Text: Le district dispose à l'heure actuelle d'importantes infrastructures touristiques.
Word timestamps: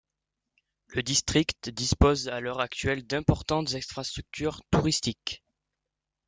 Le 0.87 1.03
district 1.03 1.69
dispose 1.69 2.27
à 2.27 2.39
l'heure 2.39 2.59
actuelle 2.59 3.05
d'importantes 3.05 3.75
infrastructures 3.75 4.63
touristiques. 4.71 5.43